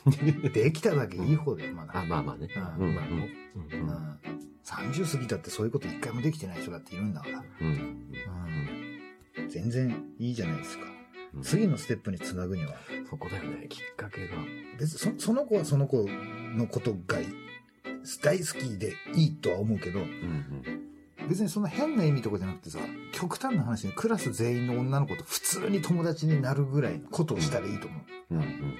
[0.50, 2.00] できただけいい方で、まだ。
[2.00, 2.48] あ、まあまあね。
[2.78, 2.94] うんうん。
[2.94, 3.28] まあね。
[3.56, 4.18] ううんん。
[4.64, 7.44] 30過ぎたってそういうこと一回もできてない人だっているんだから。
[7.60, 7.68] うん。
[7.68, 9.48] うん。
[9.48, 10.84] 全然いいじゃないですか。
[10.84, 10.90] うん
[11.42, 12.74] 次のステップにつなぐには、
[13.08, 14.34] そこだよね、きっかけが。
[14.80, 16.04] 別にそその子はその子
[16.56, 17.26] のことがい
[18.20, 20.89] 大好きでいいとは思うけど、うん。
[21.28, 22.78] 別にその変な意味とかじゃなくてさ、
[23.12, 27.96] 極端な話にクラス全員の女の子と普通に友達になるぐらいのことをしたらいいと思
[28.30, 28.34] う。
[28.34, 28.40] うん。
[28.40, 28.76] うん。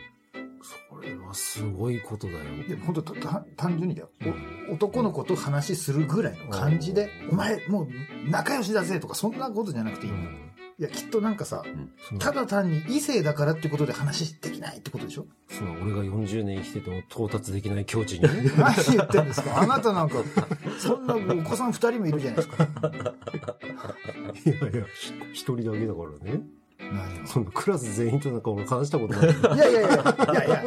[0.62, 2.40] それはすごいことだよ。
[2.66, 4.34] いや、本当たた単純にだよ、うん
[4.70, 10.12] お男の子と話するぐらいの感じで、お前もう仲良しだぜとかそんなことじゃなくていい。
[10.80, 11.62] いや、きっとなんかさ、
[12.08, 15.26] そのただ単に異性だからってことで話できないってことでしょ？
[15.50, 18.22] その俺が40年生きてても到達できない境地に。
[18.56, 19.60] 何言ってんですか？
[19.60, 20.16] あなたなんか、
[20.78, 22.64] そんなお子さん二人もいるじゃないですか。
[24.46, 26.40] いやいや、ひ一人だけだからね。
[26.78, 27.26] 何を？
[27.26, 29.56] そのクラス全員となんか俺話したことない。
[29.56, 30.64] いやいやいや、いやいや、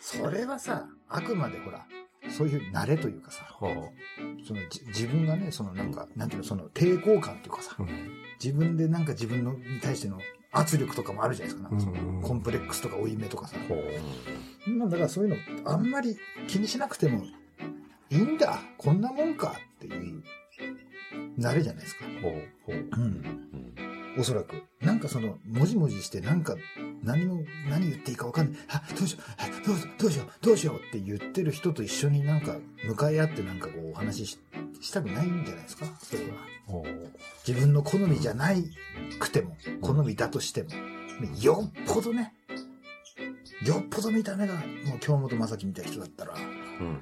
[0.00, 1.86] それはさ、あくまでほら、
[2.30, 3.90] そういう慣れというかさ、は
[4.46, 7.76] そのじ自分がね、そのなんか、なんていうの、その抵抗感というかさ
[8.42, 10.18] 自分でなんか自分のに対しての
[10.52, 11.68] 圧力とかもあるじゃないですか。
[11.70, 13.56] なんかそのうんコンプレックスとか負い目とかさ。
[14.66, 16.16] まあだからそういうの、あんまり
[16.48, 17.24] 気にしなくても
[18.10, 20.22] いいんだ、こんなもんかっていう、
[21.38, 22.04] 慣れじゃないですか。
[22.06, 23.74] うん。
[24.14, 24.20] うん。
[24.20, 24.62] おそらく。
[24.80, 26.56] なんかその、もじもじして、なんか、
[27.02, 28.60] 何も、何言っていいか分かんない。
[28.68, 34.38] あ、どうしよう、あどうしよう、どうしよう、どうしようって言ってる人と一緒になんか、向かい合ってなんかこう、お話しし
[34.80, 35.86] したくないんじゃないですか？
[36.02, 36.28] それは。
[36.66, 36.84] ほ
[37.46, 38.64] 自分の好みじゃない
[39.18, 40.70] くても、好みだとしても。
[41.40, 42.34] よっぽどね、
[43.64, 46.34] よっぽど見た目が、もう京本正樹みたいな人だったら、
[46.80, 47.00] うん。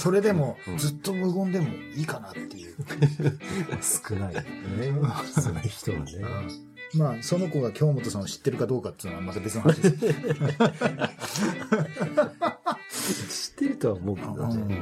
[0.00, 2.74] それでもずっと無言でもいいかなっていう。
[2.78, 2.84] う。
[4.08, 4.48] 少ないよね。
[5.42, 6.12] 少ない人はね。
[6.94, 9.96] まあ、その子が京本さんを知ってるかどうかっていうのはまた別の話です。
[13.50, 14.80] 知ってるとは思うけどうんね。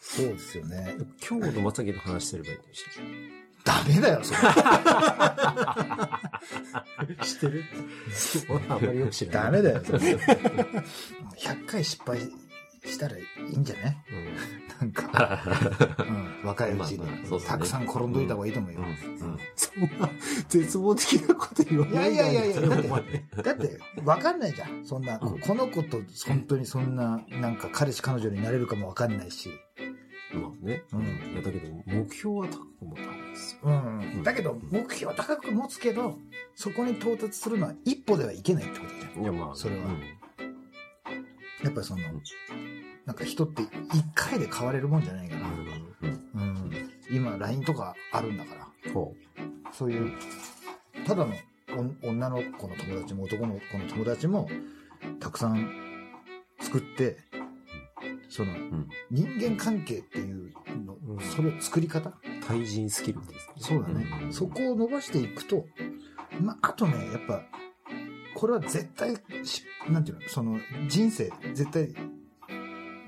[0.00, 0.96] そうですよね。
[1.26, 2.84] 今日の正樹と話してればいいんだし。
[3.64, 4.38] ダメだよ、それ。
[7.24, 7.64] 知ってる？
[8.50, 9.62] 俺あんまりよく知らない。
[9.62, 9.98] ダメだよ、それ。
[9.98, 12.18] 100回失敗
[12.84, 13.96] したらいいんじゃない？
[14.10, 14.34] うん。
[14.80, 15.40] なんか、
[16.42, 18.80] うん、若いうちにまあまあそうっすねたくさん転んどいた方がいいと思うよ。
[18.80, 19.38] うん。
[19.54, 20.10] そんな
[20.48, 23.02] 絶望的なこと言わいやないいやいやいや、だってお前、
[23.44, 24.84] だって、わかんないじゃん。
[24.84, 29.50] そんな、ここの子と本当にそんな、なんか彼氏彼女になれるかもわかんないし。
[30.34, 30.82] まあね。
[30.92, 33.60] うんいや、だけど、目標は高く持った方がいいですよ。
[33.64, 34.22] うん。
[34.24, 36.18] だけど、目標は高く持つけど、
[36.56, 39.22] そこに到達するのは一歩ではいけないってことじゃん。
[39.22, 40.00] いや、まあ、それはうん
[41.62, 42.02] やっぱりその、
[43.06, 45.42] なんか人って一回で変われるもんじゃないから。
[46.34, 46.90] うん。
[47.10, 48.92] 今、LINE とかあるんだから。
[48.92, 49.14] ほ
[49.72, 50.12] そういう、
[51.06, 51.34] ただの
[52.04, 54.48] お女の子の友達も男の子の友達も、
[55.20, 55.68] たくさん
[56.60, 57.16] 作って、
[58.28, 60.52] その、ん人間関係っていう
[60.84, 62.10] の、うんその作り方？
[62.10, 62.14] う。
[62.46, 63.38] 対人スキルですね。
[63.58, 64.06] そうだね。
[64.22, 65.66] うんそこを伸ばしていくと、
[66.40, 67.42] まあ、あとね、やっぱ、
[68.34, 71.94] これは絶対し、なんていうの、その、人生、絶対、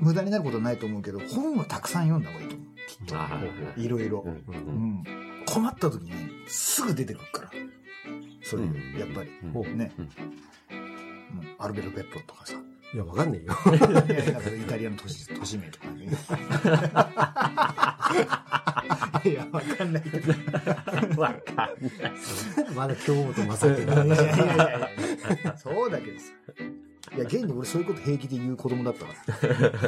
[0.01, 2.69] 無駄になることはないと思うけど、本をたくさん読んだ方がいいと思う。
[2.87, 3.07] きっ
[3.75, 3.81] と。
[3.81, 4.25] いいろいろ。
[5.47, 6.13] 困った時に、
[6.47, 7.51] すぐ出てくるから。
[8.43, 9.31] それ、うんやっぱり。
[9.77, 9.93] ね。
[11.59, 12.55] アルベロ・ペッロとかさ。
[12.93, 16.07] いや、わかんなんかイタリアの都市 都市名とかね。
[19.31, 20.33] いや、わかんないけど。
[21.21, 22.15] わかんない。
[22.77, 26.27] まだ京本正樹 いがやいやいやいやそうだけどさ。
[27.17, 29.13] いや、現に俺そういうこと平気で言う子供だったか
[29.47, 29.81] ら。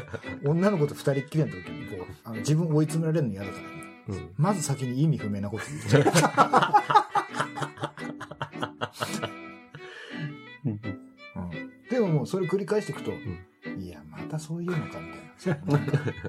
[0.51, 3.69] 女の子と二人っきりの時に、こう、あの自分追い詰められるの嫌だから、ね、
[4.09, 4.31] うん。
[4.37, 6.23] まず先に意味不明なこと言っちゃ
[10.61, 10.67] う。
[10.67, 10.81] うん
[11.91, 15.61] でももうそれ繰り返していくと、いや、またそういうのかみたい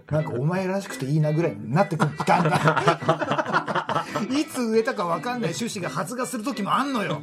[0.08, 0.22] な。
[0.22, 7.22] なんか、お前らしくていいなぐらいになってくるんだだんだんいつ植えたかわかんない種子が発芽する時もあんのよ。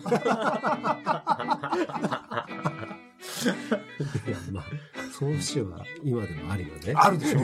[4.27, 4.64] いや、まあ、
[5.12, 6.93] その節は今でもあるよね。
[6.95, 7.41] あるでしょ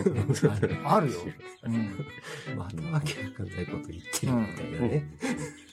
[0.51, 0.77] ある。
[0.85, 1.21] あるよ。
[1.65, 2.57] うん。
[2.57, 5.19] またわけわかんないこと言ってるみたいなね。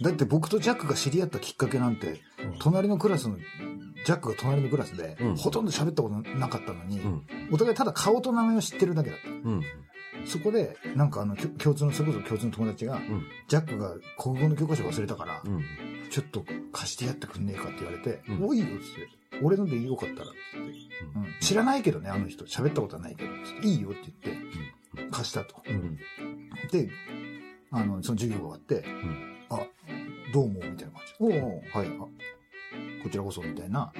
[0.01, 2.21] だって僕とジャックが知り合ったきっかけなんて、
[2.59, 7.21] 隣のクラスの、ジャックが隣のクラスで、うんほとんど喋ったことなかったのに、うん。
[7.51, 9.29] お互いただ顔と名前を知ってるだけだった。
[9.29, 9.61] うん。
[10.25, 15.63] そこで、なんかあの、共通の、それこそ共通の友達が、んジャックが国語の教科書忘れたから、うん。
[16.09, 18.75] ちょっと貸してやってくんねえかって言われて、うんおいいよって。
[19.43, 20.73] 俺のでよかったらって、うん
[21.39, 22.45] 知らないけどね、あの人。
[22.45, 23.31] 喋ったことはないけど、
[23.63, 24.37] いいよって言っ
[25.05, 25.61] て、貸したと。
[25.67, 25.97] うん。
[26.71, 26.89] で、
[27.71, 28.85] あの、その授業が終わって、
[29.49, 29.67] あ、
[30.33, 31.13] どうも、みたいな感じ。
[31.19, 31.29] おお
[31.71, 33.93] はい、あ、こちらこそ、みたいな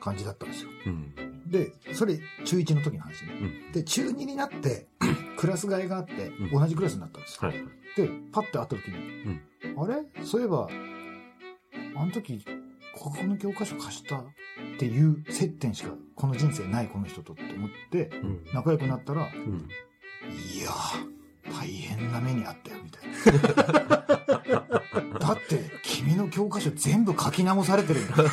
[0.00, 0.70] 感じだったんですよ。
[0.86, 1.50] うん。
[1.50, 3.32] で、それ、中1の時の話ね。
[3.40, 3.72] うん。
[3.72, 4.86] で、中2になって、
[5.38, 7.48] クラス替えがあって、うん同じクラスになったんですよ。
[7.48, 7.58] はい。
[7.96, 9.40] で、パッて会った時に、
[9.76, 10.24] あれ？
[10.24, 10.68] そういえば、
[11.96, 12.44] あの時、
[12.98, 14.24] 国語の教科書貸したっ
[14.78, 18.44] ていう接点しかこの人生ないこの人とって思って、うん。
[18.52, 19.68] 仲良くなったら、うん。
[20.52, 21.06] いやー、
[21.56, 23.12] 大変な目にあったよ、みたいな。
[25.18, 28.16] だって、君の教科書全部書き直されてるんだ。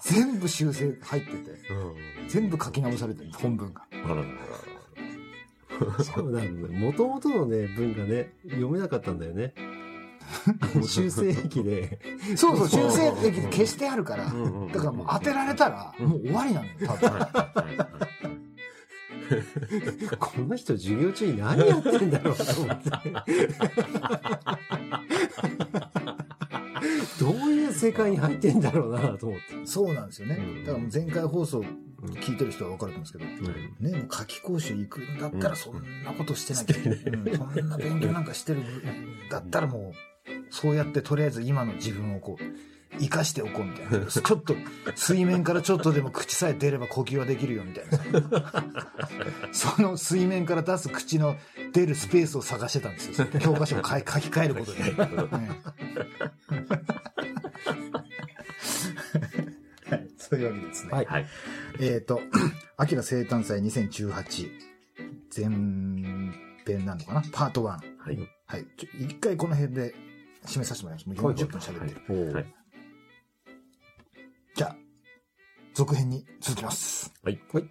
[0.00, 1.38] 全部修正入ってて、
[2.28, 3.82] 全部書き直されてる本文が。
[3.90, 4.30] あらららそ
[6.22, 6.68] うなんだ。
[6.68, 9.54] もともとのね、文がね、読めなかったんだよね。
[10.86, 11.98] 修正液で、
[12.36, 14.24] そうそう、修正液で消してあるから。
[14.24, 14.34] だか
[14.86, 17.10] らもう当てられたら、もう終わりなのよ、多分。
[20.18, 22.90] この人授業中に何やってんだろうと思って。
[27.20, 29.66] どういう世界に入ってんだろうなと思って。
[29.66, 30.64] そうなんですよねうん。
[30.64, 31.64] だからもう前回放送
[32.00, 33.24] 聞いてる人は分かると思うんですけど、
[33.90, 39.92] ね、もう夏期講習行くんだったらそんなことしてなきゃ、うんそんな勉強なんかしてるんだったらも
[40.28, 42.44] う、そうやってとりあえず今の自分をこう、
[43.00, 44.06] 生かしておこうみたいな。
[44.10, 44.56] ちょっと、
[44.94, 47.98] 水面からちょっとでも口さえ出れば呼吸はできるよみたいな。
[49.52, 51.36] その水面から出す口の
[51.72, 53.26] 出るスペースを探してたんですよ。
[53.40, 54.80] 教科書を書 き換えることで。
[60.28, 60.92] そういうわけでですね。
[60.92, 61.26] はいはい。
[61.80, 62.20] えっ、と、
[62.76, 64.50] 秋の生誕祭2018
[65.34, 65.46] 前
[66.66, 67.22] 編なのかな？
[67.32, 67.64] パート1。
[67.64, 67.78] は
[68.12, 68.18] い。
[68.46, 68.66] はい。
[68.76, 69.94] ちょ一回この辺で
[70.44, 71.22] 締めさせてもらいます。
[71.22, 72.34] もう40分喋ってる。
[72.34, 72.54] はい。
[74.54, 74.76] じゃあ、
[75.74, 77.12] 続編に続きます。
[77.22, 77.40] はい。
[77.52, 77.64] はい。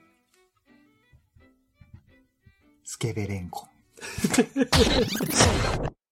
[2.84, 3.70] スケベレンコン。